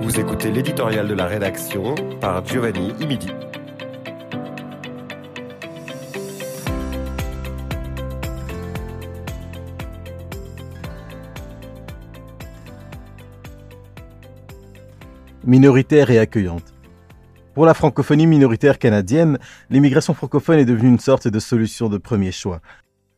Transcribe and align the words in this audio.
Vous 0.00 0.20
écoutez 0.20 0.50
l'éditorial 0.50 1.06
de 1.06 1.14
la 1.14 1.26
rédaction 1.26 1.94
par 2.20 2.44
Giovanni 2.44 2.92
Imidi. 3.00 3.28
minoritaire 15.48 16.10
et 16.10 16.18
accueillante. 16.18 16.74
Pour 17.58 17.66
la 17.66 17.74
francophonie 17.74 18.28
minoritaire 18.28 18.78
canadienne, 18.78 19.36
l'immigration 19.68 20.14
francophone 20.14 20.60
est 20.60 20.64
devenue 20.64 20.90
une 20.90 21.00
sorte 21.00 21.26
de 21.26 21.40
solution 21.40 21.88
de 21.88 21.98
premier 21.98 22.30
choix. 22.30 22.60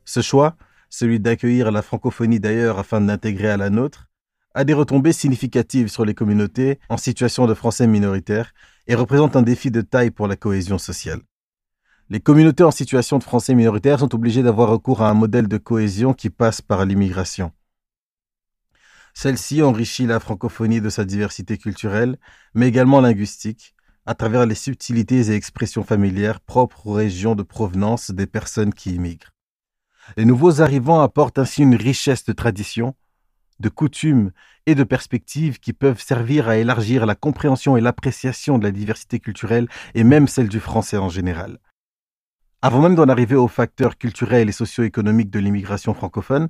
Ce 0.07 0.23
choix, 0.23 0.57
celui 0.89 1.21
d'accueillir 1.21 1.71
la 1.71 1.83
francophonie 1.83 2.41
d'ailleurs 2.41 2.79
afin 2.79 3.03
de 3.03 3.07
l'intégrer 3.07 3.51
à 3.51 3.59
la 3.59 3.69
nôtre, 3.69 4.09
a 4.55 4.65
des 4.65 4.73
retombées 4.73 5.13
significatives 5.13 5.89
sur 5.89 6.07
les 6.07 6.15
communautés 6.15 6.79
en 6.89 6.97
situation 6.97 7.47
de 7.47 7.53
français 7.53 7.87
minoritaires 7.87 8.55
et 8.87 8.95
représente 8.95 9.37
un 9.37 9.43
défi 9.43 9.71
de 9.71 9.83
taille 9.83 10.11
pour 10.11 10.27
la 10.27 10.37
cohésion 10.37 10.79
sociale. 10.79 11.21
Les 12.09 12.21
communautés 12.21 12.65
en 12.65 12.71
situation 12.71 13.19
de 13.19 13.25
français 13.25 13.55
minoritaires 13.55 13.99
sont 13.99 14.15
obligées 14.15 14.43
d'avoir 14.43 14.71
recours 14.71 15.03
à 15.03 15.11
un 15.11 15.15
modèle 15.15 15.49
de 15.49 15.59
cohésion 15.59 16.15
qui 16.15 16.31
passe 16.31 16.63
par 16.63 16.87
l'immigration. 16.87 17.53
Celle-ci 19.13 19.61
enrichit 19.63 20.07
la 20.07 20.19
francophonie 20.19 20.81
de 20.81 20.89
sa 20.89 21.05
diversité 21.05 21.59
culturelle, 21.59 22.17
mais 22.55 22.69
également 22.69 23.03
linguistique, 23.03 23.75
à 24.07 24.15
travers 24.15 24.47
les 24.47 24.55
subtilités 24.55 25.31
et 25.31 25.35
expressions 25.35 25.85
familières 25.85 26.41
propres 26.41 26.87
aux 26.87 26.93
régions 26.93 27.35
de 27.35 27.43
provenance 27.43 28.11
des 28.11 28.27
personnes 28.27 28.75
qui 28.75 28.95
immigrent. 28.95 29.31
Les 30.17 30.25
nouveaux 30.25 30.61
arrivants 30.61 31.01
apportent 31.01 31.39
ainsi 31.39 31.63
une 31.63 31.75
richesse 31.75 32.25
de 32.25 32.33
traditions, 32.33 32.95
de 33.61 33.69
coutumes 33.69 34.33
et 34.67 34.75
de 34.75 34.85
perspectives 34.85 35.61
qui 35.61 35.73
peuvent 35.73 36.01
servir 36.01 36.49
à 36.49 36.57
élargir 36.57 37.07
la 37.07 37.15
compréhension 37.15 37.77
et 37.77 37.81
l'appréciation 37.81 38.59
de 38.59 38.65
la 38.65 38.73
diversité 38.73 39.21
culturelle 39.21 39.69
et 39.95 40.05
même 40.05 40.29
celle 40.29 40.49
du 40.49 40.61
français 40.61 40.97
en 40.97 41.09
général. 41.09 41.59
Avant 42.63 42.83
même 42.83 42.95
d'en 42.95 43.09
arriver 43.09 43.37
aux 43.37 43.49
facteurs 43.49 43.97
culturels 43.97 44.49
et 44.49 44.53
socio-économiques 44.53 45.31
de 45.31 45.39
l'immigration 45.39 45.95
francophone, 45.95 46.49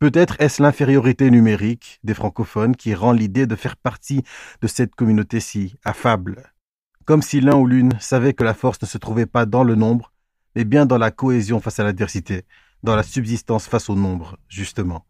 Peut-être 0.00 0.36
est-ce 0.38 0.62
l'infériorité 0.62 1.30
numérique 1.30 1.98
des 2.04 2.12
francophones 2.12 2.76
qui 2.76 2.94
rend 2.94 3.12
l'idée 3.12 3.46
de 3.46 3.56
faire 3.56 3.76
partie 3.76 4.22
de 4.60 4.66
cette 4.66 4.94
communauté 4.94 5.40
si 5.40 5.76
affable. 5.82 6.53
Comme 7.04 7.20
si 7.20 7.40
l'un 7.40 7.56
ou 7.56 7.66
l'une 7.66 7.92
savait 8.00 8.32
que 8.32 8.44
la 8.44 8.54
force 8.54 8.80
ne 8.80 8.86
se 8.86 8.96
trouvait 8.96 9.26
pas 9.26 9.44
dans 9.44 9.62
le 9.62 9.74
nombre, 9.74 10.12
mais 10.56 10.64
bien 10.64 10.86
dans 10.86 10.96
la 10.96 11.10
cohésion 11.10 11.60
face 11.60 11.78
à 11.78 11.84
l'adversité, 11.84 12.44
dans 12.82 12.96
la 12.96 13.02
subsistance 13.02 13.66
face 13.66 13.90
au 13.90 13.94
nombre, 13.94 14.38
justement. 14.48 15.04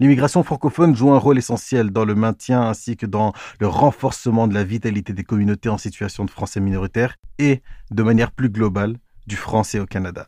L'immigration 0.00 0.42
francophone 0.42 0.96
joue 0.96 1.12
un 1.12 1.18
rôle 1.18 1.38
essentiel 1.38 1.90
dans 1.90 2.04
le 2.04 2.16
maintien 2.16 2.62
ainsi 2.62 2.96
que 2.96 3.06
dans 3.06 3.32
le 3.60 3.68
renforcement 3.68 4.48
de 4.48 4.54
la 4.54 4.64
vitalité 4.64 5.12
des 5.12 5.22
communautés 5.22 5.68
en 5.68 5.78
situation 5.78 6.24
de 6.24 6.30
français 6.30 6.58
minoritaires 6.58 7.14
et, 7.38 7.62
de 7.92 8.02
manière 8.02 8.32
plus 8.32 8.48
globale, 8.48 8.96
du 9.28 9.36
français 9.36 9.78
au 9.78 9.86
Canada. 9.86 10.26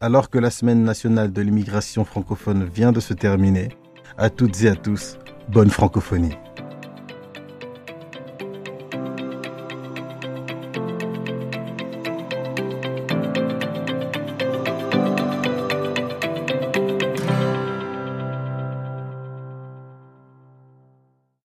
Alors 0.00 0.28
que 0.28 0.38
la 0.38 0.50
semaine 0.50 0.84
nationale 0.84 1.32
de 1.32 1.40
l'immigration 1.40 2.04
francophone 2.04 2.64
vient 2.64 2.92
de 2.92 3.00
se 3.00 3.14
terminer, 3.14 3.70
à 4.18 4.28
toutes 4.28 4.62
et 4.62 4.68
à 4.68 4.76
tous, 4.76 5.16
bonne 5.48 5.70
francophonie. 5.70 6.36